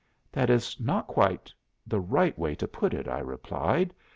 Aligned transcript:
'""'That 0.33 0.49
is 0.49 0.79
not 0.79 1.05
quite 1.05 1.53
the 1.85 1.99
right 1.99 2.35
way 2.35 2.55
to 2.55 2.67
put 2.67 2.91
it,' 2.91 3.07
I 3.07 3.19
replied. 3.19 3.93